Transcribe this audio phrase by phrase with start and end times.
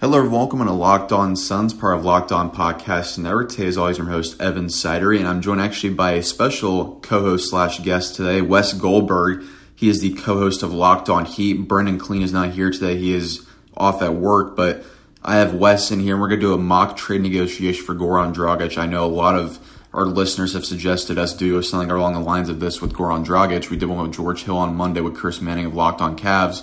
[0.00, 0.38] Hello, everyone.
[0.38, 3.50] welcome to Locked On Suns, part of Locked On Podcast Network.
[3.50, 7.00] Today, as always, I'm your host, Evan Sidery, and I'm joined actually by a special
[7.00, 9.42] co-host slash guest today, Wes Goldberg.
[9.74, 11.66] He is the co-host of Locked On Heat.
[11.66, 12.96] Brendan Clean is not here today.
[12.96, 13.44] He is
[13.76, 14.84] off at work, but
[15.24, 17.96] I have Wes in here, and we're going to do a mock trade negotiation for
[17.96, 18.78] Goran Dragic.
[18.78, 19.58] I know a lot of
[19.92, 23.68] our listeners have suggested us do something along the lines of this with Goran Dragic.
[23.68, 26.62] We did one with George Hill on Monday with Chris Manning of Locked On Cavs.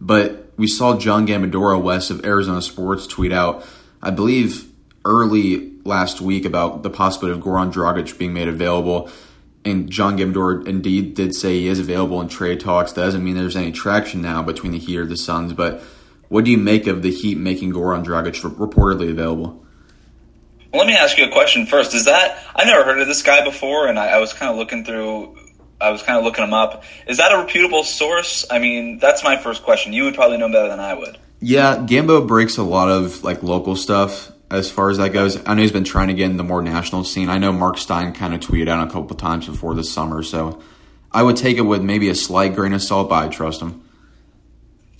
[0.00, 3.64] But we saw John Gambadoro West of Arizona Sports tweet out,
[4.02, 4.70] I believe,
[5.04, 9.10] early last week about the possibility of Goran Dragic being made available.
[9.64, 12.92] And John Gambadoro indeed did say he is available in trade talks.
[12.92, 15.52] That doesn't mean there's any traction now between the Heat or the Suns.
[15.52, 15.82] But
[16.28, 19.64] what do you make of the Heat making Goran Dragic reportedly available?
[20.72, 21.94] Well, let me ask you a question first.
[21.94, 24.56] Is that I've never heard of this guy before, and I, I was kind of
[24.56, 25.36] looking through
[25.80, 26.84] I was kind of looking them up.
[27.06, 28.44] Is that a reputable source?
[28.50, 29.92] I mean, that's my first question.
[29.92, 31.18] You would probably know better than I would.
[31.40, 35.40] Yeah, Gambo breaks a lot of like local stuff as far as that goes.
[35.46, 37.28] I know he's been trying to get in the more national scene.
[37.28, 40.60] I know Mark Stein kind of tweeted out a couple times before the summer, so
[41.12, 43.84] I would take it with maybe a slight grain of salt, but I trust him.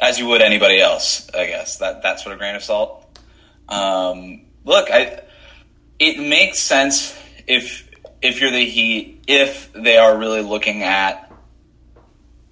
[0.00, 3.06] As you would anybody else, I guess that that sort of grain of salt.
[3.68, 5.22] Um, look, I
[5.98, 7.14] it makes sense
[7.46, 7.88] if
[8.22, 11.30] if you're the Heat, if they are really looking at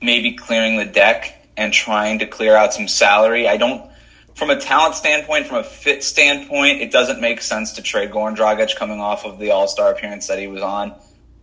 [0.01, 3.91] maybe clearing the deck and trying to clear out some salary, I don't.
[4.37, 8.37] From a talent standpoint, from a fit standpoint, it doesn't make sense to trade Goran
[8.37, 10.95] Dragic coming off of the All Star appearance that he was on.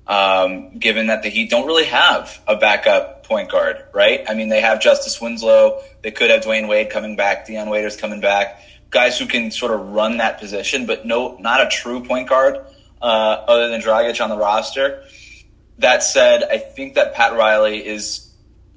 [0.07, 4.23] Um, given that the Heat don't really have a backup point guard, right?
[4.29, 5.81] I mean, they have Justice Winslow.
[6.01, 7.45] They could have Dwyane Wade coming back.
[7.45, 8.61] Dion Waiters coming back.
[8.89, 12.59] Guys who can sort of run that position, but no, not a true point guard
[13.01, 15.03] uh, other than Dragic on the roster.
[15.79, 18.31] That said, I think that Pat Riley is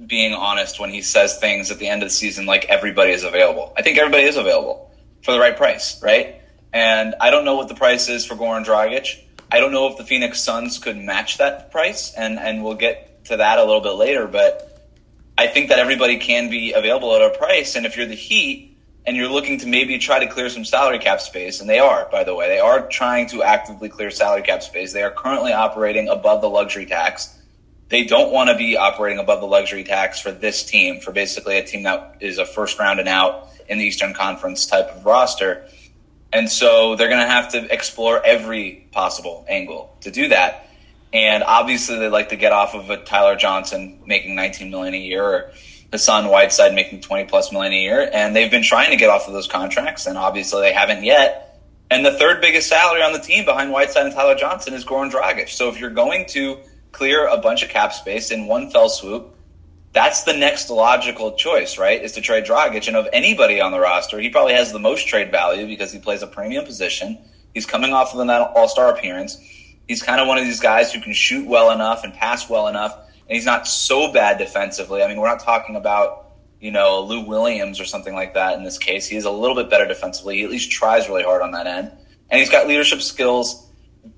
[0.05, 3.25] being honest when he says things at the end of the season like everybody is
[3.25, 3.73] available.
[3.77, 6.41] I think everybody is available for the right price, right?
[6.73, 9.25] And I don't know what the price is for Goran Dragic.
[9.51, 13.25] I don't know if the Phoenix Suns could match that price, and, and we'll get
[13.27, 14.27] to that a little bit later.
[14.27, 14.87] But
[15.37, 17.75] I think that everybody can be available at a price.
[17.75, 20.99] And if you're the Heat, and you're looking to maybe try to clear some salary
[20.99, 24.43] cap space, and they are, by the way, they are trying to actively clear salary
[24.43, 24.93] cap space.
[24.93, 27.35] They are currently operating above the luxury tax.
[27.89, 31.57] They don't want to be operating above the luxury tax for this team, for basically
[31.59, 35.07] a team that is a first round and out in the Eastern Conference type of
[35.07, 35.67] roster.
[36.33, 40.69] And so they're going to have to explore every possible angle to do that.
[41.13, 44.99] And obviously, they like to get off of a Tyler Johnson making 19 million a
[44.99, 45.53] year, or
[45.93, 48.11] Hassan Whiteside making 20 plus million a year.
[48.13, 51.61] And they've been trying to get off of those contracts, and obviously they haven't yet.
[51.91, 55.11] And the third biggest salary on the team behind Whiteside and Tyler Johnson is Goran
[55.11, 55.49] Dragic.
[55.49, 56.59] So if you're going to
[56.93, 59.35] clear a bunch of cap space in one fell swoop,
[59.95, 62.03] that's the next logical choice, right?
[62.03, 62.87] Is to trade Dragic.
[62.89, 65.99] And of anybody on the roster, he probably has the most trade value because he
[65.99, 67.19] plays a premium position.
[67.55, 69.39] He's coming off of an All Star appearance.
[69.89, 72.69] He's kind of one of these guys who can shoot well enough and pass well
[72.69, 75.03] enough and he's not so bad defensively.
[75.03, 76.27] I mean, we're not talking about
[76.61, 79.07] you know Lou Williams or something like that in this case.
[79.07, 80.39] He's a little bit better defensively.
[80.39, 81.93] He at least tries really hard on that end,
[82.31, 83.67] and he's got leadership skills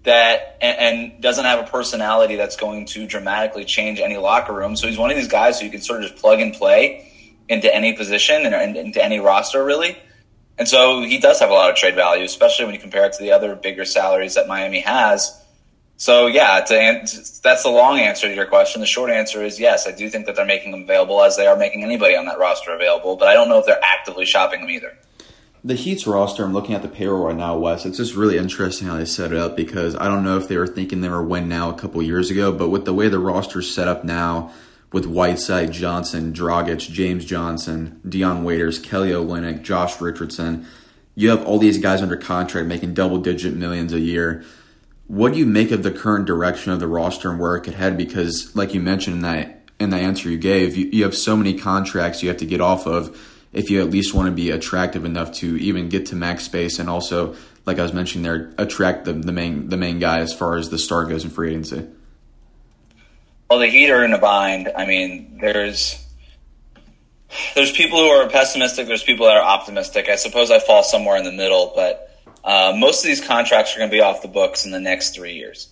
[0.05, 4.77] that and, and, doesn't have a personality that's going to dramatically change any locker room.
[4.77, 7.11] So he's one of these guys who you can sort of just plug and play
[7.49, 9.99] into any position and into any roster really.
[10.59, 13.15] And so he does have a lot of trade value, especially when you compare it
[13.15, 15.43] to the other bigger salaries that Miami has.
[16.01, 18.81] So yeah, to that's the long answer to your question.
[18.81, 19.87] The short answer is yes.
[19.87, 22.39] I do think that they're making them available as they are making anybody on that
[22.39, 24.97] roster available, but I don't know if they're actively shopping them either.
[25.63, 27.85] The Heat's roster, I'm looking at the payroll right now, Wes.
[27.85, 30.57] It's just really interesting how they set it up because I don't know if they
[30.57, 33.19] were thinking they were win now a couple years ago, but with the way the
[33.19, 34.51] roster's set up now,
[34.95, 40.67] with Whiteside, Johnson, Dragic, James Johnson, Dion Waiters, Kelly Olynyk, Josh Richardson,
[41.15, 44.47] you have all these guys under contract making double digit millions a year
[45.11, 47.75] what do you make of the current direction of the roster and where it could
[47.75, 47.97] head?
[47.97, 51.37] Because, like you mentioned in that in the answer you gave, you, you have so
[51.37, 53.21] many contracts you have to get off of
[53.53, 56.79] if you at least want to be attractive enough to even get to max space
[56.79, 57.35] and also,
[57.67, 60.71] like I was mentioning there, attract the, the main the main guy as far as
[60.71, 61.89] the star goes in free agency.
[63.49, 64.71] Well, the Heat are in a bind.
[64.77, 66.07] I mean, there's
[67.57, 68.87] there's people who are pessimistic.
[68.87, 70.09] There's people that are optimistic.
[70.09, 72.10] I suppose I fall somewhere in the middle, but
[72.45, 75.15] uh, most of these contracts are going to be off the books in the next
[75.15, 75.69] three years.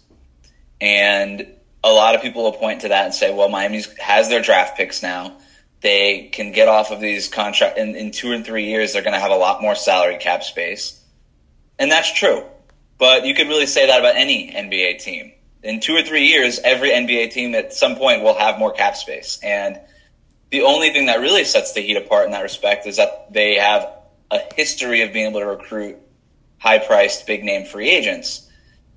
[0.80, 1.46] And
[1.82, 4.76] a lot of people will point to that and say, well, Miami has their draft
[4.76, 5.36] picks now.
[5.80, 8.92] They can get off of these contracts in, in two and three years.
[8.92, 11.00] They're going to have a lot more salary cap space.
[11.78, 12.44] And that's true.
[12.98, 15.32] But you could really say that about any NBA team.
[15.62, 18.96] In two or three years, every NBA team at some point will have more cap
[18.96, 19.38] space.
[19.42, 19.80] And
[20.50, 23.56] the only thing that really sets the Heat apart in that respect is that they
[23.56, 23.88] have
[24.30, 25.96] a history of being able to recruit
[26.58, 28.48] high priced, big name free agents,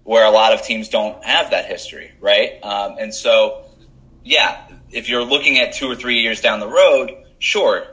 [0.03, 2.59] where a lot of teams don't have that history, right?
[2.63, 3.65] Um, and so,
[4.23, 7.87] yeah, if you're looking at two or three years down the road, sure,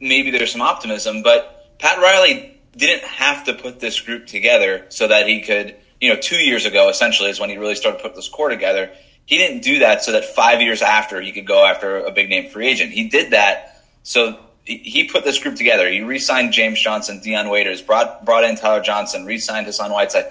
[0.00, 5.06] maybe there's some optimism, but Pat Riley didn't have to put this group together so
[5.08, 8.02] that he could, you know, two years ago essentially is when he really started to
[8.02, 8.90] put this core together.
[9.26, 12.28] He didn't do that so that five years after he could go after a big
[12.28, 12.92] name free agent.
[12.92, 15.88] He did that so he put this group together.
[15.88, 20.26] He re-signed James Johnson, Dion Waiters, brought brought in Tyler Johnson, re-signed Hassan Whiteside,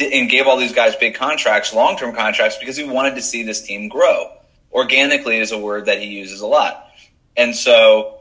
[0.00, 3.42] and gave all these guys big contracts, long term contracts, because he wanted to see
[3.42, 4.32] this team grow.
[4.72, 6.90] Organically is a word that he uses a lot,
[7.36, 8.18] and so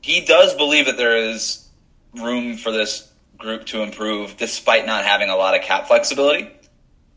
[0.00, 1.68] he does believe that there is
[2.14, 6.50] room for this group to improve, despite not having a lot of cap flexibility.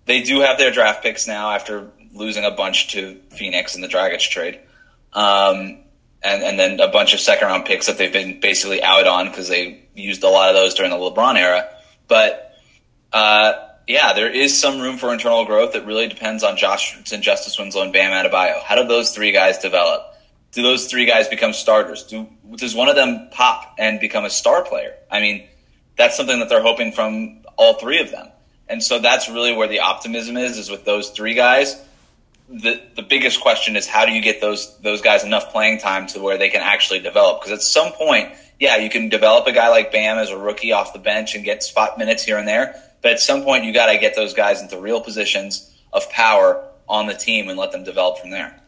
[0.05, 3.87] They do have their draft picks now after losing a bunch to Phoenix in the
[3.87, 4.59] Dragic trade.
[5.13, 5.79] Um,
[6.23, 9.27] and, and then a bunch of second round picks that they've been basically out on
[9.27, 11.67] because they used a lot of those during the LeBron era.
[12.07, 12.55] But
[13.11, 13.53] uh,
[13.87, 15.75] yeah, there is some room for internal growth.
[15.75, 18.61] It really depends on Josh and Justice Winslow and Bam Adebayo.
[18.61, 20.03] How do those three guys develop?
[20.51, 22.03] Do those three guys become starters?
[22.03, 24.95] Do does one of them pop and become a star player?
[25.09, 25.47] I mean,
[25.97, 28.27] that's something that they're hoping from all three of them.
[28.67, 31.81] And so that's really where the optimism is, is with those three guys
[32.51, 36.07] the the biggest question is how do you get those those guys enough playing time
[36.07, 37.41] to where they can actually develop?
[37.41, 40.71] Because at some point, yeah, you can develop a guy like Bam as a rookie
[40.71, 42.75] off the bench and get spot minutes here and there.
[43.01, 46.63] But at some point, you got to get those guys into real positions of power
[46.87, 48.61] on the team and let them develop from there.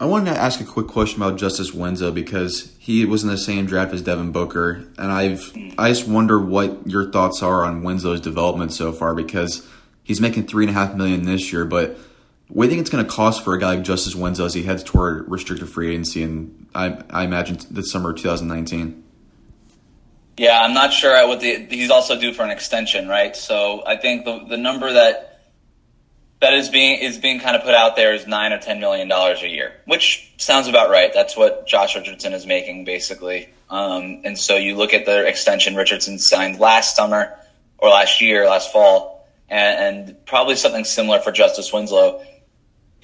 [0.00, 3.38] I wanted to ask a quick question about Justice Winslow because he was in the
[3.38, 7.82] same draft as Devin Booker, and I've I just wonder what your thoughts are on
[7.82, 9.66] Winslow's development so far because
[10.02, 11.96] he's making three and a half million this year, but
[12.48, 14.54] what do you think it's going to cost for a guy like Justice Winslow as
[14.54, 19.02] he heads toward restricted free agency and I, I imagine the summer of 2019?
[20.36, 23.36] Yeah, I'm not sure what the he's also due for an extension, right?
[23.36, 25.42] So I think the the number that
[26.40, 29.06] that is being is being kind of put out there is nine or ten million
[29.06, 31.12] dollars a year, which sounds about right.
[31.14, 33.48] That's what Josh Richardson is making basically.
[33.70, 37.38] Um, and so you look at the extension Richardson signed last summer
[37.78, 42.22] or last year, last fall, and probably something similar for Justice Winslow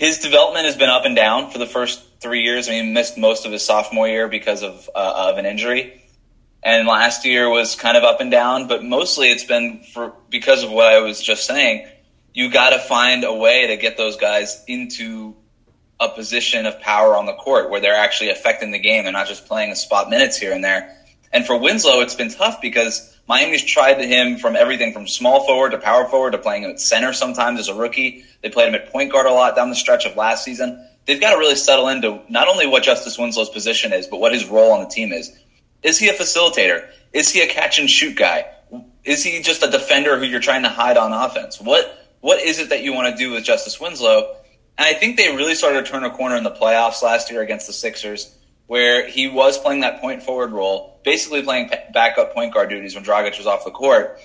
[0.00, 2.68] his development has been up and down for the first three years.
[2.68, 6.02] I mean, he missed most of his sophomore year because of uh, of an injury,
[6.62, 8.66] and last year was kind of up and down.
[8.66, 11.86] But mostly, it's been for because of what I was just saying.
[12.32, 15.36] You got to find a way to get those guys into
[16.00, 19.26] a position of power on the court where they're actually affecting the game and not
[19.26, 20.96] just playing a spot minutes here and there.
[21.30, 25.70] And for Winslow, it's been tough because Miami's tried him from everything from small forward
[25.70, 28.24] to power forward to playing him at center sometimes as a rookie.
[28.42, 30.84] They played him at point guard a lot down the stretch of last season.
[31.06, 34.32] They've got to really settle into not only what Justice Winslow's position is, but what
[34.32, 35.30] his role on the team is.
[35.84, 36.88] Is he a facilitator?
[37.12, 38.46] Is he a catch and shoot guy?
[39.04, 41.60] Is he just a defender who you're trying to hide on offense?
[41.60, 44.38] What what is it that you want to do with Justice Winslow?
[44.76, 47.42] And I think they really started to turn a corner in the playoffs last year
[47.42, 48.34] against the Sixers
[48.70, 53.02] where he was playing that point forward role, basically playing backup point guard duties when
[53.02, 54.20] Dragic was off the court.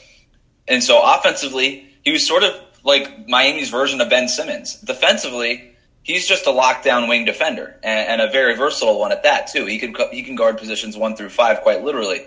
[0.68, 2.54] And so offensively, he was sort of
[2.84, 4.80] like Miami's version of Ben Simmons.
[4.82, 9.48] Defensively, he's just a lockdown wing defender and, and, a very versatile one at that
[9.48, 9.66] too.
[9.66, 12.24] He can he can guard positions one through five quite literally.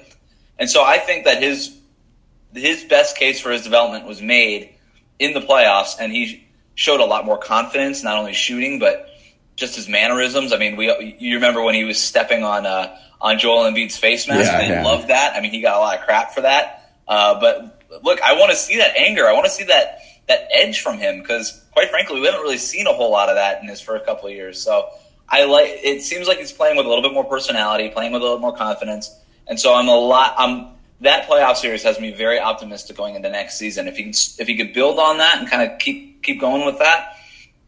[0.58, 1.78] And so I think that his
[2.52, 4.74] his best case for his development was made
[5.20, 9.08] in the playoffs, and he showed a lot more confidence, not only shooting but
[9.58, 10.52] just his mannerisms.
[10.52, 14.26] I mean, we you remember when he was stepping on uh, on Joel Embiid's face
[14.28, 14.50] mask?
[14.50, 14.84] Yeah, I yeah.
[14.84, 15.34] love that.
[15.34, 16.94] I mean, he got a lot of crap for that.
[17.06, 19.26] Uh, but look, I want to see that anger.
[19.26, 22.58] I want to see that that edge from him because, quite frankly, we haven't really
[22.58, 24.62] seen a whole lot of that in his for a couple of years.
[24.62, 24.88] So
[25.28, 25.66] I like.
[25.82, 28.38] It seems like he's playing with a little bit more personality, playing with a little
[28.38, 29.10] more confidence,
[29.48, 30.34] and so I'm a lot.
[30.38, 30.68] I'm
[31.00, 33.88] that playoff series has me very optimistic going into next season.
[33.88, 36.64] If he can, if he could build on that and kind of keep keep going
[36.64, 37.16] with that,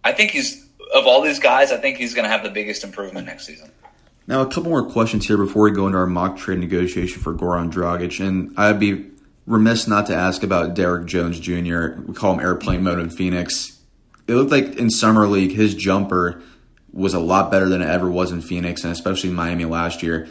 [0.05, 2.85] I think he's of all these guys, I think he's going to have the biggest
[2.85, 3.71] improvement next season.
[4.27, 7.35] Now, a couple more questions here before we go into our mock trade negotiation for
[7.35, 9.11] Goran Dragic, and I'd be
[9.47, 12.01] remiss not to ask about Derrick Jones Jr.
[12.07, 13.79] We call him airplane mode in Phoenix.
[14.29, 16.43] It looked like in summer league his jumper
[16.93, 20.29] was a lot better than it ever was in Phoenix, and especially Miami last year.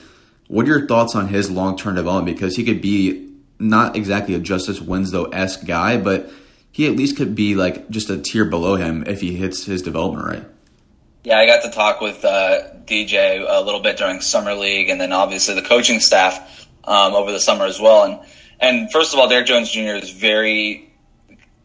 [0.47, 2.37] What are your thoughts on his long term development?
[2.37, 6.29] Because he could be not exactly a Justice Winslow esque guy, but
[6.71, 9.81] he at least could be like just a tier below him if he hits his
[9.81, 10.45] development right.
[11.23, 15.01] Yeah, I got to talk with uh, DJ a little bit during summer league, and
[15.01, 18.03] then obviously the coaching staff um, over the summer as well.
[18.03, 18.19] And
[18.59, 19.95] and first of all, Derrick Jones Jr.
[19.95, 20.91] is very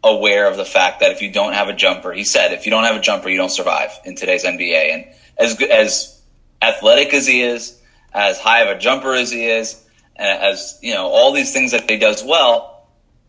[0.03, 2.71] aware of the fact that if you don't have a jumper, he said, if you
[2.71, 4.93] don't have a jumper, you don't survive in today's NBA.
[4.93, 5.05] And
[5.39, 6.21] as as
[6.61, 7.81] athletic as he is,
[8.13, 9.83] as high of a jumper as he is,
[10.17, 12.74] and as you know, all these things that he does well.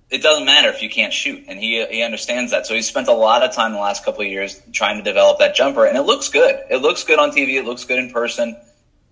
[0.09, 2.67] It doesn't matter if you can't shoot, and he he understands that.
[2.67, 5.39] So he spent a lot of time the last couple of years trying to develop
[5.39, 6.59] that jumper, and it looks good.
[6.69, 7.55] It looks good on TV.
[7.55, 8.55] It looks good in person.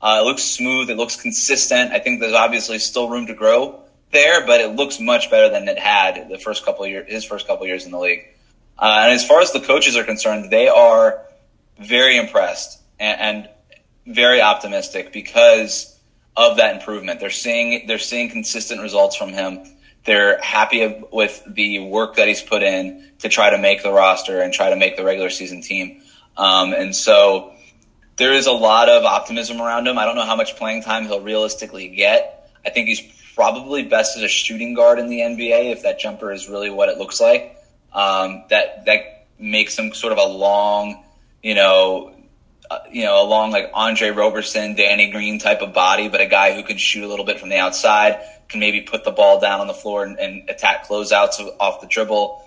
[0.02, 0.90] Uh, it looks smooth.
[0.90, 1.94] It looks consistent.
[1.94, 5.68] I think there's obviously still room to grow there, but it looks much better than
[5.68, 8.28] it had the first couple of years, his first couple of years in the league.
[8.78, 11.26] Uh, and as far as the coaches are concerned, they are
[11.80, 13.50] very impressed and, and
[14.16, 15.98] very optimistic because
[16.36, 17.20] of that improvement.
[17.20, 19.66] They're seeing they're seeing consistent results from him.
[20.06, 24.42] They're happy with the work that he's put in to try to make the roster
[24.42, 26.02] and try to make the regular season team.
[26.36, 27.54] Um, and so
[28.18, 29.98] there is a lot of optimism around him.
[29.98, 32.52] I don't know how much playing time he'll realistically get.
[32.66, 33.02] I think he's
[33.36, 36.90] probably best as a shooting guard in the NBA if that jumper is really what
[36.90, 37.58] it looks like.
[37.92, 41.04] Um, that that makes him sort of a long,
[41.42, 42.16] you know,
[42.70, 46.26] uh, you know, a long like Andre Roberson, Danny Green type of body, but a
[46.26, 48.20] guy who can shoot a little bit from the outside,
[48.54, 51.88] can maybe put the ball down on the floor and, and attack closeouts off the
[51.88, 52.42] dribble.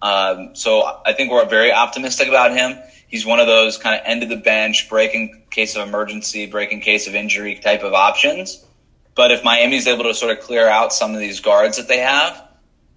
[0.00, 2.78] Um, so I think we're very optimistic about him.
[3.08, 6.80] He's one of those kind of end of the bench, breaking case of emergency, breaking
[6.80, 8.64] case of injury type of options.
[9.16, 11.98] But if Miami's able to sort of clear out some of these guards that they
[11.98, 12.40] have,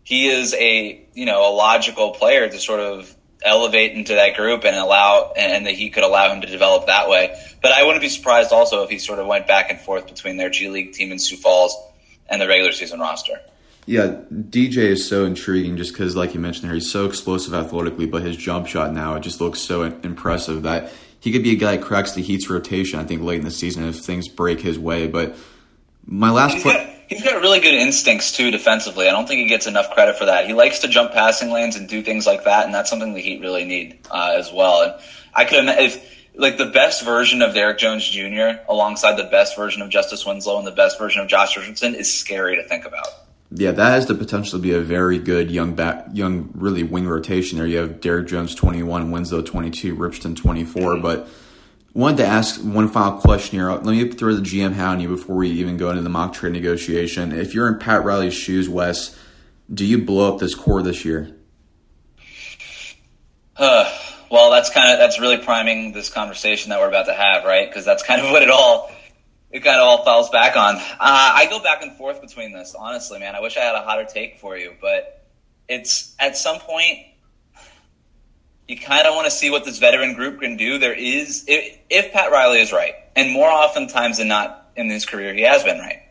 [0.04, 4.66] he is a you know a logical player to sort of elevate into that group
[4.66, 7.36] and allow and that he could allow him to develop that way.
[7.62, 10.38] But I wouldn't be surprised also if he sort of went back and forth between
[10.38, 11.76] their G League team in Sioux Falls
[12.32, 13.40] and the regular season roster.
[13.86, 18.06] Yeah, DJ is so intriguing just because, like you mentioned there, he's so explosive athletically,
[18.06, 21.56] but his jump shot now it just looks so impressive that he could be a
[21.56, 23.00] guy that cracks the Heat's rotation.
[23.00, 25.36] I think late in the season if things break his way, but
[26.06, 29.08] my last he's, got, he's got really good instincts too defensively.
[29.08, 30.46] I don't think he gets enough credit for that.
[30.46, 33.22] He likes to jump passing lanes and do things like that, and that's something the
[33.22, 34.84] Heat really need uh, as well.
[34.84, 34.94] And
[35.34, 38.62] I could imagine if like the best version of Derrick Jones Jr.
[38.70, 42.14] alongside the best version of Justice Winslow and the best version of Josh Richardson is
[42.14, 43.08] scary to think about.
[43.54, 47.06] Yeah, that has the potential to be a very good young back, young really wing
[47.06, 47.68] rotation there.
[47.68, 51.02] You have Derrick Jones twenty one, Winslow twenty two, Richardson twenty four, mm-hmm.
[51.02, 51.28] but
[51.94, 53.70] wanted to ask one final question here.
[53.70, 56.32] Let me throw the GM hat on you before we even go into the mock
[56.32, 57.34] trade negotiation.
[57.34, 59.18] If you're in Pat Riley's shoes, Wes,
[59.74, 61.36] do you blow up this core this year?
[64.32, 67.70] Well, that's kind of that's really priming this conversation that we're about to have, right?
[67.70, 68.90] Because that's kind of what it all
[69.52, 70.78] it kind of all falls back on.
[70.78, 73.36] Uh, I go back and forth between this, honestly, man.
[73.36, 75.28] I wish I had a hotter take for you, but
[75.68, 77.00] it's at some point
[78.70, 80.78] you kind of want to see what this veteran group can do.
[80.78, 84.90] There is, if, if Pat Riley is right, and more often times than not in
[84.90, 86.04] his career, he has been right,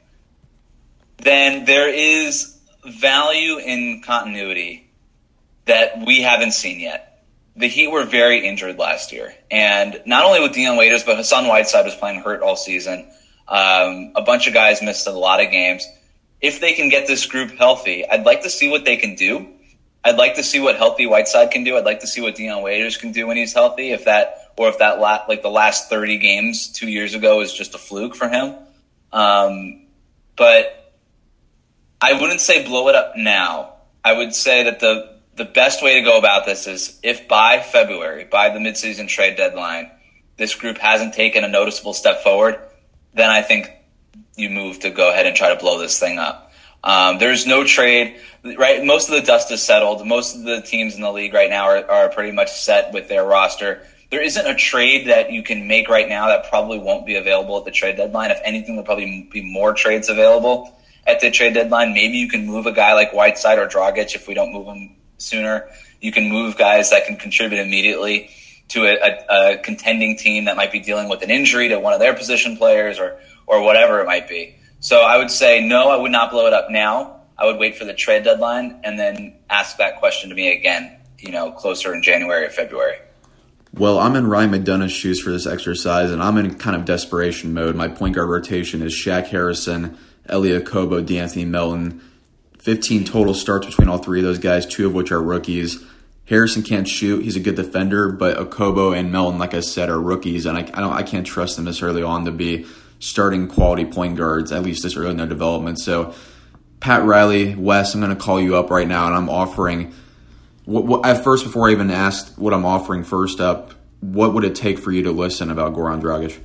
[1.19, 4.91] then there is value in continuity
[5.65, 7.10] that we haven't seen yet.
[7.57, 11.47] The Heat were very injured last year, and not only with Dion Waiters, but Hassan
[11.47, 13.11] Whiteside was playing hurt all season.
[13.49, 15.87] Um, a bunch of guys missed a lot of games.
[16.41, 19.49] If they can get this group healthy, I'd like to see what they can do.
[20.03, 21.77] I'd like to see what healthy Whiteside can do.
[21.77, 23.91] I'd like to see what Dion Waiters can do when he's healthy.
[23.91, 27.53] If that, or if that, la- like the last thirty games two years ago, is
[27.53, 28.55] just a fluke for him.
[29.13, 29.87] Um,
[30.37, 30.95] but
[32.01, 33.75] I wouldn't say blow it up now.
[34.03, 37.61] I would say that the the best way to go about this is if by
[37.61, 39.91] February, by the midseason trade deadline,
[40.37, 42.59] this group hasn't taken a noticeable step forward,
[43.15, 43.71] then I think
[44.37, 46.53] you move to go ahead and try to blow this thing up.
[46.83, 48.85] Um, there's no trade, right?
[48.85, 50.07] Most of the dust is settled.
[50.07, 53.09] Most of the teams in the league right now are, are pretty much set with
[53.09, 53.87] their roster.
[54.11, 57.59] There isn't a trade that you can make right now that probably won't be available
[57.59, 58.31] at the trade deadline.
[58.31, 60.75] If anything, there'll probably be more trades available
[61.07, 61.93] at the trade deadline.
[61.93, 64.97] Maybe you can move a guy like Whiteside or Dragic if we don't move him
[65.21, 65.69] sooner.
[66.01, 68.31] You can move guys that can contribute immediately
[68.69, 71.93] to a, a, a contending team that might be dealing with an injury to one
[71.93, 74.55] of their position players or or whatever it might be.
[74.79, 77.23] So I would say no, I would not blow it up now.
[77.37, 80.97] I would wait for the trade deadline and then ask that question to me again,
[81.19, 82.99] you know, closer in January or February.
[83.73, 87.55] Well, I'm in Ryan McDonough's shoes for this exercise, and I'm in kind of desperation
[87.55, 87.77] mode.
[87.77, 89.97] My point guard rotation is Shaq Harrison,
[90.29, 92.03] Elie Okobo, De'Anthony Melton.
[92.61, 95.83] 15 total starts between all three of those guys, two of which are rookies.
[96.27, 100.01] Harrison can't shoot; he's a good defender, but Okobo and Melton, like I said, are
[100.01, 102.67] rookies, and I, I don't, I can't trust them this early on to be
[102.99, 105.81] starting quality point guards, at least this early in their development.
[105.81, 106.15] So,
[106.81, 109.95] Pat Riley, Wes, I'm going to call you up right now, and I'm offering.
[110.67, 114.45] What, what, at first, before I even asked what I'm offering, first up, what would
[114.45, 116.39] it take for you to listen about Goran Dragic?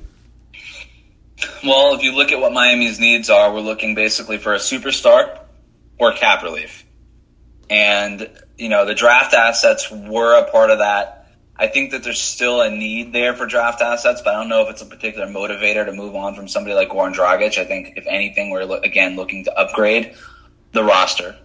[1.62, 5.40] Well, if you look at what Miami's needs are, we're looking basically for a superstar
[5.98, 6.84] or cap relief.
[7.68, 11.16] And, you know, the draft assets were a part of that
[11.58, 14.62] I think that there's still a need there for draft assets, but I don't know
[14.62, 17.58] if it's a particular motivator to move on from somebody like Goran Dragic.
[17.58, 20.14] I think, if anything, we're again looking to upgrade
[20.72, 21.36] the roster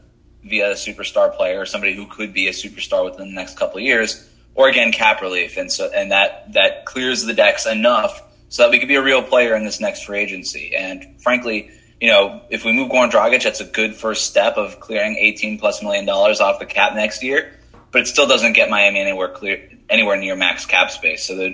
[0.43, 3.84] via a superstar player, somebody who could be a superstar within the next couple of
[3.84, 8.63] years, or again cap relief, and so and that that clears the decks enough so
[8.63, 10.75] that we could be a real player in this next free agency.
[10.75, 14.79] And frankly, you know, if we move Goran Dragic, that's a good first step of
[14.79, 17.53] clearing 18 plus million dollars off the cap next year.
[17.91, 21.24] But it still doesn't get Miami anywhere clear anywhere near max cap space.
[21.25, 21.51] So that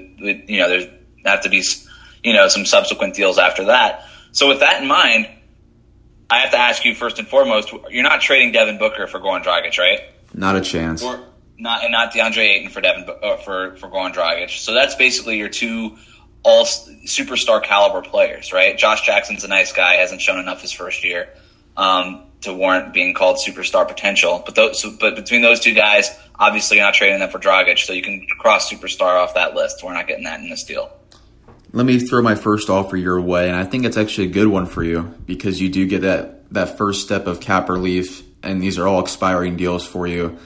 [0.48, 0.86] you know, there's
[1.26, 1.62] have to be
[2.24, 4.06] you know some subsequent deals after that.
[4.32, 5.30] So with that in mind,
[6.30, 9.44] I have to ask you first and foremost: you're not trading Devin Booker for Goran
[9.44, 10.00] Dragic, right?
[10.34, 11.04] Not a chance.
[11.04, 11.20] Or
[11.58, 14.52] not, and not DeAndre Ayton for Devin uh, for for Goran Dragic.
[14.52, 15.98] So that's basically your two
[16.48, 18.78] all superstar caliber players, right?
[18.78, 21.28] Josh Jackson's a nice guy, hasn't shown enough his first year
[21.76, 24.42] um, to warrant being called superstar potential.
[24.46, 27.80] But those, so, but between those two guys, obviously you're not trading them for Dragic,
[27.80, 29.84] so you can cross superstar off that list.
[29.84, 30.90] We're not getting that in this deal.
[31.74, 34.48] Let me throw my first offer your way, and I think it's actually a good
[34.48, 38.64] one for you because you do get that that first step of cap relief, and
[38.64, 40.38] these are all expiring deals for you.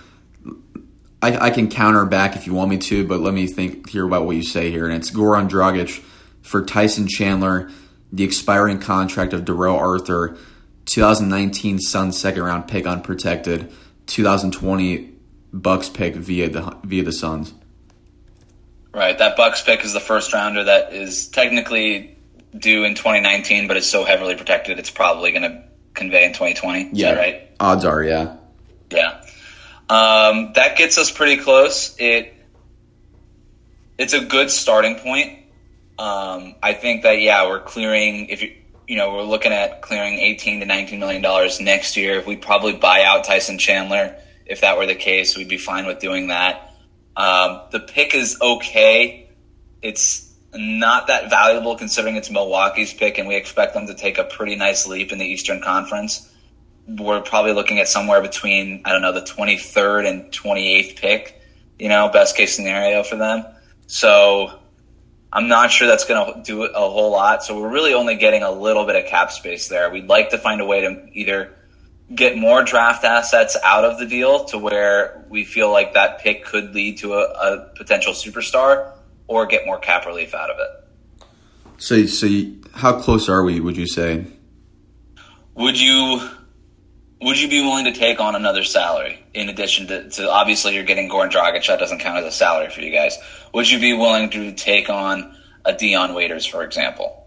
[1.22, 4.06] I, I, can counter back if you want me to, but let me think here
[4.06, 4.86] about what you say here.
[4.86, 6.04] And it's Goran Dragic
[6.42, 7.70] for Tyson Chandler,
[8.12, 10.38] the expiring contract of Darrell Arthur,
[10.86, 13.72] 2019 Suns second round pick unprotected,
[14.08, 15.10] 2020
[15.54, 17.54] Bucks pick via the via the Suns.
[18.94, 22.18] Right, that Bucks pick is the first rounder that is technically
[22.58, 25.64] due in 2019, but it's so heavily protected, it's probably going to
[25.94, 26.90] convey in 2020.
[26.94, 27.50] Yeah, right.
[27.60, 28.36] Odds are, yeah.
[28.90, 29.24] Yeah.
[29.92, 31.94] Um, that gets us pretty close.
[32.00, 32.34] It
[33.98, 35.40] it's a good starting point.
[36.00, 38.56] Um, I think that yeah, we're clearing if you
[38.88, 42.18] you know we're looking at clearing eighteen to nineteen million dollars next year.
[42.18, 45.86] If we probably buy out Tyson Chandler, if that were the case, we'd be fine
[45.86, 46.74] with doing that.
[47.18, 49.30] Um, the pick is okay.
[49.82, 54.24] It's not that valuable considering it's Milwaukee's pick, and we expect them to take a
[54.24, 56.31] pretty nice leap in the Eastern Conference
[57.00, 61.42] we're probably looking at somewhere between I don't know the 23rd and 28th pick.
[61.80, 63.44] You know, best case scenario for them.
[63.88, 64.60] So
[65.34, 67.44] I'm not sure that's going to do a whole lot.
[67.44, 69.90] So we're really only getting a little bit of cap space there.
[69.90, 71.56] We'd like to find a way to either
[72.14, 76.46] get more draft assets out of the deal to where we feel like that pick
[76.46, 78.92] could lead to a, a potential superstar,
[79.28, 81.24] or get more cap relief out of it.
[81.78, 83.60] So, so you, how close are we?
[83.60, 84.26] Would you say?
[85.56, 86.30] Would you?
[87.22, 90.84] Would you be willing to take on another salary in addition to, to obviously you're
[90.84, 93.18] getting Goran Dragic that doesn't count as a salary for you guys.
[93.54, 97.18] Would you be willing to take on a Dion Waiters for example?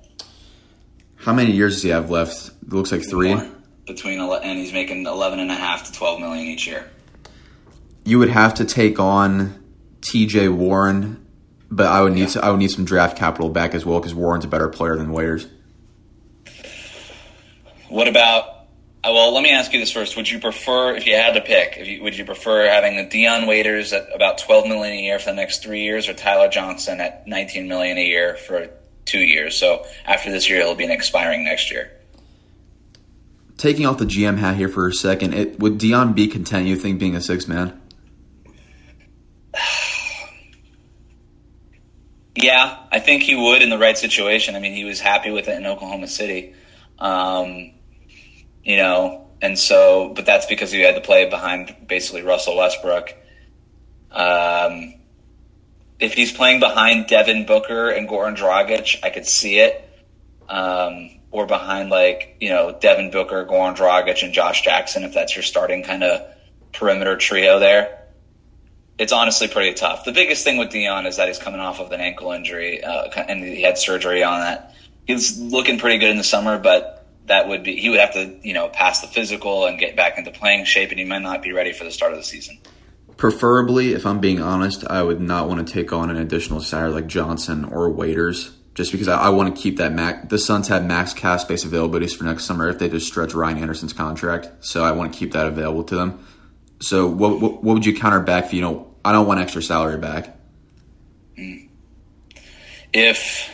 [1.17, 2.49] How many years does he have left?
[2.49, 3.35] It looks like three.
[3.35, 3.49] More.
[3.87, 6.91] between and he's making 11 and a half to 12 million each year.
[8.05, 9.63] You would have to take on
[10.03, 11.25] TJ Warren
[11.75, 12.27] but I would need yeah.
[12.27, 14.97] to, I would need some draft capital back as well because Warren's a better player
[14.97, 15.49] than Waiters.
[17.89, 18.54] What about
[19.13, 21.87] well, let me ask you this first: Would you prefer, if you had to pick,
[21.87, 25.27] you, would you prefer having the Dion Waiters at about twelve million a year for
[25.27, 28.71] the next three years, or Tyler Johnson at nineteen million a year for
[29.05, 29.57] two years?
[29.57, 31.91] So after this year, it'll be an expiring next year.
[33.59, 36.67] Taking off the GM hat here for a second, it, would Dion be content?
[36.67, 37.79] You think being a six man?
[42.35, 44.57] yeah, I think he would in the right situation.
[44.57, 46.55] I mean, he was happy with it in Oklahoma City.
[46.99, 47.73] Um,
[48.65, 53.15] you know, and so, but that's because he had to play behind basically Russell Westbrook.
[54.11, 54.95] Um,
[55.99, 59.81] if he's playing behind Devin Booker and Goran Dragic, I could see it.
[60.49, 65.35] Um, or behind like you know Devin Booker, Goran Dragic, and Josh Jackson, if that's
[65.35, 66.23] your starting kind of
[66.73, 68.03] perimeter trio there.
[68.99, 70.05] It's honestly pretty tough.
[70.05, 73.09] The biggest thing with Dion is that he's coming off of an ankle injury, uh,
[73.29, 74.77] and he had surgery on that.
[75.09, 76.94] He's looking pretty good in the summer, but
[77.27, 80.19] that would be he would have to you know pass the physical and get back
[80.19, 82.59] into playing shape, and he might not be ready for the start of the season.
[83.17, 86.91] Preferably, if I'm being honest, I would not want to take on an additional salary
[86.91, 90.29] like Johnson or Waiters, just because I, I want to keep that max.
[90.29, 93.59] The Suns have max cap space availabilities for next summer if they just stretch Ryan
[93.59, 96.27] Anderson's contract, so I want to keep that available to them.
[96.81, 98.51] So, what what, what would you counter back?
[98.51, 100.37] For, you know, I don't want extra salary back.
[101.37, 101.67] Hmm.
[102.93, 103.51] If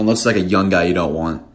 [0.00, 1.49] unless it's like a young guy you don't want.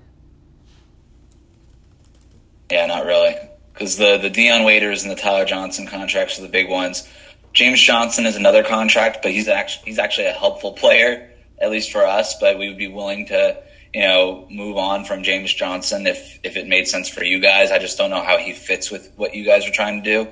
[2.71, 3.35] Yeah, not really.
[3.73, 7.07] Because the, the Dion Waiters and the Tyler Johnson contracts are the big ones.
[7.53, 11.91] James Johnson is another contract, but he's actually he's actually a helpful player, at least
[11.91, 12.37] for us.
[12.39, 16.57] But we would be willing to, you know, move on from James Johnson if if
[16.57, 17.71] it made sense for you guys.
[17.71, 20.31] I just don't know how he fits with what you guys are trying to do.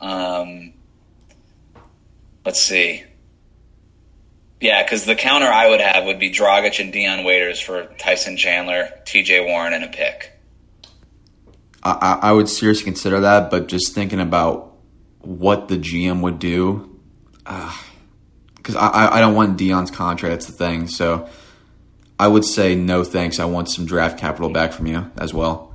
[0.00, 0.72] Um,
[2.46, 3.04] let's see.
[4.60, 8.38] Yeah, because the counter I would have would be Dragic and Dion Waiters for Tyson
[8.38, 9.44] Chandler, T.J.
[9.44, 10.33] Warren, and a pick.
[11.84, 14.74] I, I would seriously consider that, but just thinking about
[15.20, 16.98] what the GM would do,
[17.38, 20.32] because uh, I, I don't want Dion's contract.
[20.32, 20.88] That's the thing.
[20.88, 21.28] So
[22.18, 23.38] I would say no thanks.
[23.38, 25.74] I want some draft capital back from you as well.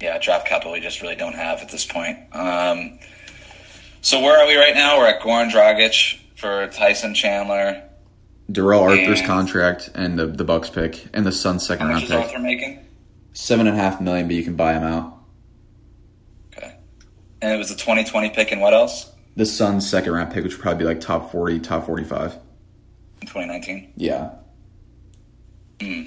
[0.00, 2.18] Yeah, draft capital we just really don't have at this point.
[2.32, 2.98] Um,
[4.00, 4.98] so where are we right now?
[4.98, 7.82] We're at Goran Dragic for Tyson Chandler.
[8.50, 12.12] Darrell Arthur's contract and the the Bucks pick and the Suns second round pick.
[12.12, 12.81] Arthur making?
[13.34, 15.18] Seven and a half million, but you can buy him out.
[16.56, 16.76] Okay.
[17.40, 19.10] And it was the 2020 pick and what else?
[19.36, 22.34] The Suns second round pick, which would probably be like top forty, top forty five.
[23.22, 23.92] In 2019.
[23.96, 24.30] Yeah.
[25.80, 26.02] Hmm.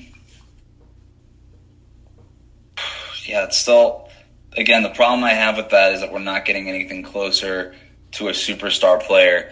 [3.28, 4.08] Yeah, it's still.
[4.56, 7.74] Again, the problem I have with that is that we're not getting anything closer
[8.12, 9.52] to a superstar player.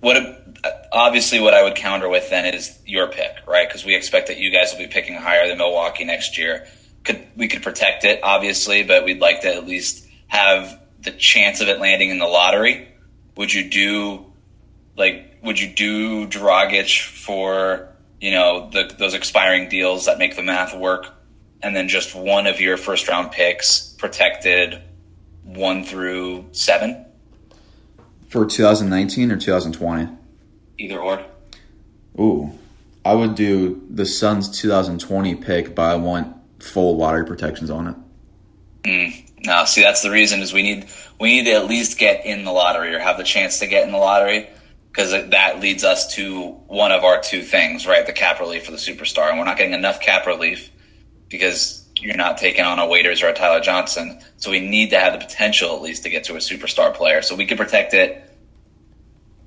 [0.00, 0.45] What
[0.92, 3.68] obviously what I would counter with then is your pick, right?
[3.68, 6.66] Because we expect that you guys will be picking higher than Milwaukee next year.
[7.04, 11.60] Could we could protect it, obviously, but we'd like to at least have the chance
[11.60, 12.88] of it landing in the lottery.
[13.36, 14.26] Would you do
[14.96, 17.88] like would you do Dragic for
[18.20, 21.06] you know the, those expiring deals that make the math work,
[21.62, 24.82] and then just one of your first round picks protected
[25.44, 27.06] one through seven,
[28.28, 30.08] For 2019 or 2020?
[30.78, 31.24] Either or.
[32.18, 32.52] Ooh.
[33.04, 37.96] I would do the Suns 2020 pick, but I want full lottery protections on it.
[38.82, 39.30] Mm.
[39.44, 40.86] No, see that's the reason is we need
[41.20, 43.84] we need to at least get in the lottery or have the chance to get
[43.84, 44.48] in the lottery
[44.90, 48.06] because that leads us to one of our two things, right?
[48.06, 50.70] The cap relief for the superstar, and we're not getting enough cap relief
[51.28, 54.18] because you're not taking on a Waiters or a Tyler Johnson.
[54.38, 57.22] So we need to have the potential at least to get to a superstar player.
[57.22, 58.25] So we could protect it.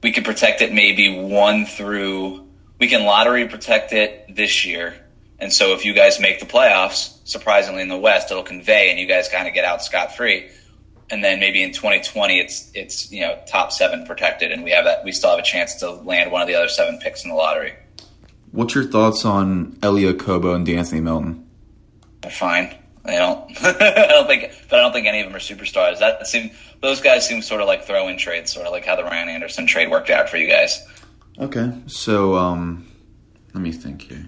[0.02, 2.48] We could protect it maybe one through.
[2.80, 4.96] We can lottery protect it this year,
[5.40, 9.00] and so if you guys make the playoffs, surprisingly in the West, it'll convey, and
[9.00, 10.50] you guys kind of get out scot free.
[11.12, 14.86] And then maybe in 2020, it's it's you know top seven protected, and we have
[14.86, 15.04] that.
[15.04, 17.36] We still have a chance to land one of the other seven picks in the
[17.36, 17.74] lottery.
[18.52, 21.48] What's your thoughts on Elie Okobo and De'Anthony Melton?
[22.22, 22.76] They're fine.
[23.10, 23.52] They don't.
[23.82, 26.00] I don't think, but I don't think any of them are superstars.
[26.00, 29.04] That seem those guys seem sort of like throw-in trades, sort of like how the
[29.04, 30.86] Ryan Anderson trade worked out for you guys.
[31.39, 32.88] Okay, so um,
[33.54, 34.26] let me think here.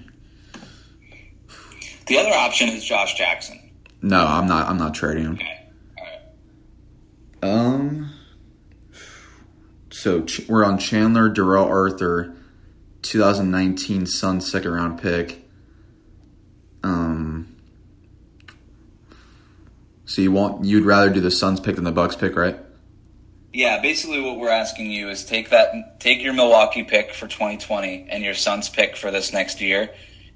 [2.08, 3.72] The other option is Josh Jackson.
[4.02, 4.67] No, I'm not.
[4.67, 5.34] I'm not trading him.
[5.34, 5.67] Okay.
[5.98, 6.04] All
[7.44, 7.56] right.
[7.56, 8.13] Um,
[9.91, 12.36] so Ch- we're on Chandler, Darrell Arthur,
[13.04, 15.48] 2019 Suns second round pick.
[16.84, 17.51] Um,
[20.12, 22.58] so you want you'd rather do the Suns pick than the Bucks pick, right?
[23.54, 28.08] Yeah, basically what we're asking you is take that take your Milwaukee pick for 2020
[28.10, 29.89] and your Suns pick for this next year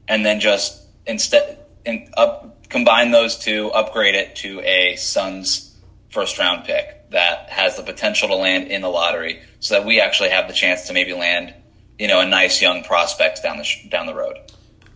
[0.07, 5.75] and then just instead in, up combine those two, upgrade it to a Suns
[6.09, 9.99] first round pick that has the potential to land in the lottery so that we
[9.99, 11.53] actually have the chance to maybe land,
[11.99, 14.37] you know, a nice young prospect down the sh- down the road.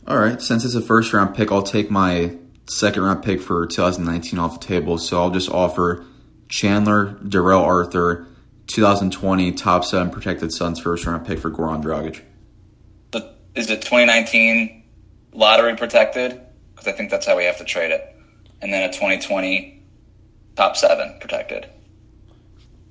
[0.08, 0.42] All right.
[0.42, 2.38] Since it's a first round pick, I'll take my
[2.70, 4.98] second round pick for 2019 off the table.
[4.98, 6.06] So I'll just offer
[6.48, 8.28] Chandler, Darrell Arthur,
[8.68, 12.22] 2020 top seven protected Suns first round pick for Goran Dragic.
[13.12, 14.84] But is it 2019
[15.34, 16.40] lottery protected?
[16.74, 18.16] Because I think that's how we have to trade it.
[18.62, 19.82] And then a 2020
[20.56, 21.68] top seven protected.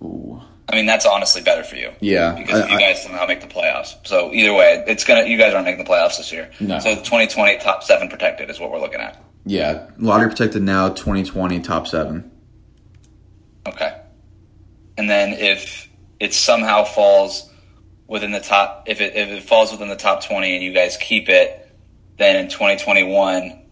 [0.02, 0.40] Ooh.
[0.70, 1.92] I mean, that's honestly better for you.
[2.00, 3.94] Yeah, Because I- you I- guys somehow make the playoffs.
[4.06, 5.24] So either way, it's gonna.
[5.24, 6.50] You guys aren't making the playoffs this year.
[6.60, 6.78] No.
[6.78, 9.16] So 2020 top seven protected is what we're looking at.
[9.48, 12.30] Yeah, lottery protected now, 2020 top seven.
[13.66, 13.98] Okay.
[14.98, 15.88] And then if
[16.20, 17.50] it somehow falls
[18.06, 20.98] within the top, if it if it falls within the top 20 and you guys
[20.98, 21.66] keep it,
[22.18, 23.62] then in 2021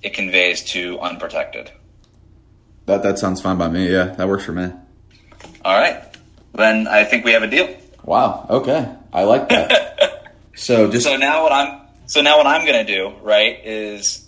[0.00, 1.72] it conveys to unprotected.
[2.86, 3.92] That that sounds fine by me.
[3.92, 4.72] Yeah, that works for me.
[5.62, 6.02] All right.
[6.54, 7.76] Then I think we have a deal.
[8.02, 8.46] Wow.
[8.48, 10.32] Okay, I like that.
[10.56, 14.27] so just So now what I'm so now what I'm going to do, right, is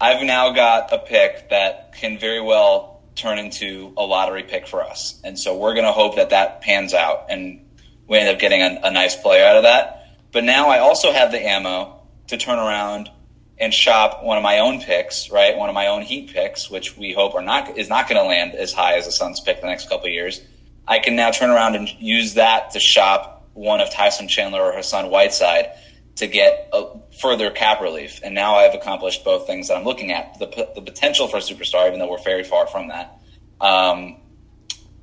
[0.00, 4.82] I've now got a pick that can very well turn into a lottery pick for
[4.82, 5.18] us.
[5.24, 7.66] And so we're going to hope that that pans out and
[8.06, 10.08] we end up getting a, a nice player out of that.
[10.32, 13.10] But now I also have the ammo to turn around
[13.58, 15.56] and shop one of my own picks, right?
[15.56, 18.28] One of my own Heat picks, which we hope are not is not going to
[18.28, 20.42] land as high as the Suns pick the next couple years.
[20.86, 24.72] I can now turn around and use that to shop one of Tyson Chandler or
[24.72, 25.70] Hassan Whiteside
[26.16, 26.86] to get a
[27.20, 28.20] further cap relief.
[28.24, 31.40] And now I've accomplished both things that I'm looking at: the, the potential for a
[31.40, 33.18] superstar, even though we're very far from that,
[33.60, 34.16] um,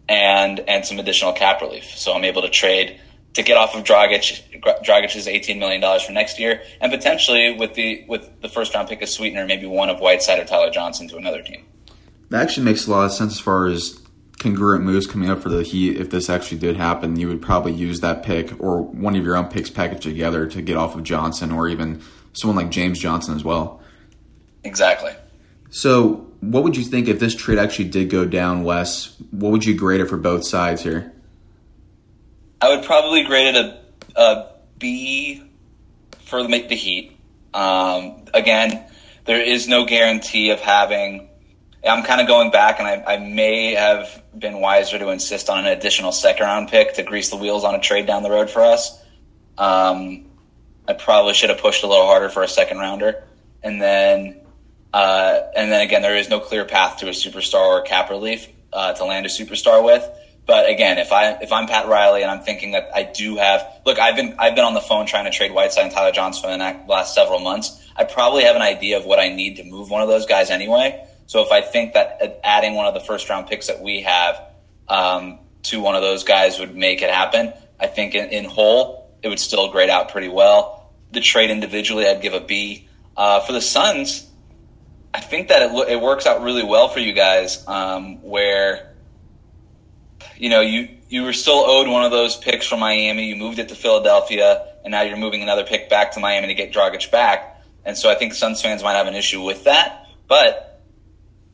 [0.10, 1.86] and and some additional cap relief.
[1.95, 2.99] So I'm able to trade
[3.34, 4.62] to get off of Dragic.
[4.86, 8.89] Dragic's eighteen million dollars for next year, and potentially with the with the first round
[8.89, 11.65] pick of sweetener, maybe one of Whiteside or Tyler Johnson to another team.
[12.30, 14.03] That actually makes a lot of sense as far as
[14.43, 15.97] congruent moves coming up for the Heat.
[15.97, 19.36] If this actually did happen, you would probably use that pick or one of your
[19.36, 22.01] own picks packaged together to get off of Johnson or even
[22.34, 23.82] someone like James Johnson as well.
[24.63, 25.13] Exactly.
[25.69, 29.15] So, what would you think if this trade actually did go down, Wes?
[29.32, 31.12] What would you grade it for both sides here?
[32.62, 33.65] I would probably grade it
[34.15, 35.43] a, a B
[36.25, 37.17] for the, the Heat.
[37.53, 38.86] Um, again,
[39.25, 41.29] there is no guarantee of having.
[41.86, 45.60] I'm kind of going back, and I, I, may have been wiser to insist on
[45.60, 48.50] an additional second round pick to grease the wheels on a trade down the road
[48.50, 49.04] for us.
[49.58, 50.26] Um,
[50.88, 53.24] I probably should have pushed a little harder for a second rounder,
[53.62, 54.41] and then
[54.93, 58.48] uh, and then again, there is no clear path to a superstar or cap relief
[58.72, 60.08] uh, to land a superstar with.
[60.46, 63.65] But again, if I if I'm Pat Riley and I'm thinking that I do have
[63.86, 66.50] look, I've been I've been on the phone trying to trade Whiteside and Tyler Johnson
[66.52, 67.82] in the last several months.
[67.96, 70.50] I probably have an idea of what I need to move one of those guys
[70.50, 71.08] anyway.
[71.26, 74.42] So if I think that adding one of the first round picks that we have
[74.88, 79.12] um, to one of those guys would make it happen, I think in, in, whole
[79.22, 80.92] it would still grade out pretty well.
[81.12, 82.88] The trade individually, I'd give a B.
[83.16, 84.28] Uh, for the Suns,
[85.14, 88.94] I think that it, it works out really well for you guys, um, where
[90.38, 93.28] you know, you you were still owed one of those picks from Miami.
[93.28, 96.54] You moved it to Philadelphia, and now you're moving another pick back to Miami to
[96.54, 97.62] get Dragic back.
[97.86, 100.08] And so I think Suns fans might have an issue with that.
[100.28, 100.73] But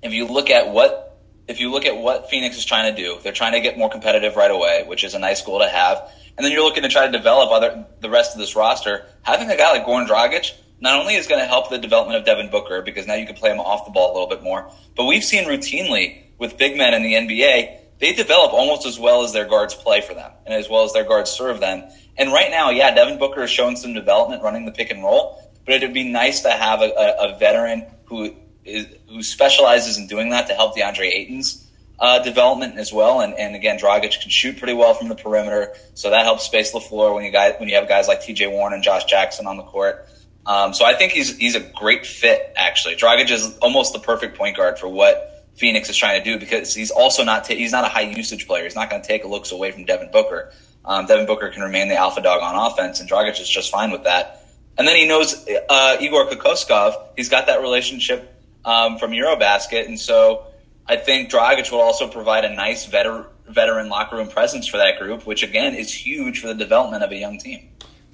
[0.01, 1.05] if you look at what
[1.47, 3.89] if you look at what Phoenix is trying to do, they're trying to get more
[3.89, 6.11] competitive right away, which is a nice goal to have.
[6.37, 9.05] And then you're looking to try to develop other the rest of this roster.
[9.23, 12.25] Having a guy like Goran Dragic not only is going to help the development of
[12.25, 14.71] Devin Booker because now you can play him off the ball a little bit more,
[14.95, 19.23] but we've seen routinely with big men in the NBA they develop almost as well
[19.23, 21.83] as their guards play for them and as well as their guards serve them.
[22.17, 25.51] And right now, yeah, Devin Booker is showing some development running the pick and roll,
[25.65, 30.07] but it'd be nice to have a, a, a veteran who is, who specializes in
[30.07, 31.65] doing that to help DeAndre Ayton's
[31.99, 33.21] uh, development as well.
[33.21, 36.71] And, and again, Dragic can shoot pretty well from the perimeter, so that helps space
[36.71, 38.47] the floor when you guys when you have guys like T.J.
[38.47, 40.07] Warren and Josh Jackson on the court.
[40.45, 42.53] Um, so I think he's he's a great fit.
[42.55, 46.39] Actually, Dragic is almost the perfect point guard for what Phoenix is trying to do
[46.39, 48.63] because he's also not ta- he's not a high usage player.
[48.63, 50.53] He's not going to take looks away from Devin Booker.
[50.85, 53.91] Um, Devin Booker can remain the alpha dog on offense, and Dragic is just fine
[53.91, 54.45] with that.
[54.77, 57.09] And then he knows uh, Igor Kokoskov.
[57.17, 60.47] He's got that relationship um, from Eurobasket, and so
[60.87, 64.99] I think Dragic will also provide a nice veteran veteran locker room presence for that
[64.99, 67.69] group, which again is huge for the development of a young team.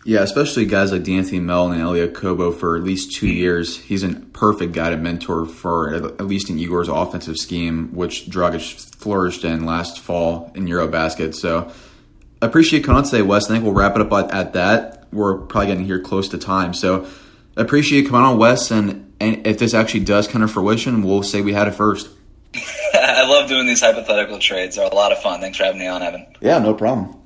[0.07, 3.79] Yeah, especially guys like De'Anthony Melton and Elie Okobo for at least two years.
[3.79, 8.95] He's a perfect guy to mentor for at least in Igor's offensive scheme, which Dragic
[8.95, 11.33] flourished in last fall in Eurobasket.
[11.33, 11.71] So
[12.39, 13.49] I appreciate coming on today, Wes.
[13.49, 15.07] I think we'll wrap it up at, that.
[15.11, 16.75] We're probably getting here close to time.
[16.75, 17.07] So
[17.57, 18.69] I appreciate coming on, Wes.
[18.69, 22.09] And, and if this actually does come to fruition, we'll say we had it first.
[22.93, 24.75] I love doing these hypothetical trades.
[24.75, 25.41] They're a lot of fun.
[25.41, 26.25] Thanks for having me on, Evan.
[26.41, 27.19] Yeah, no problem.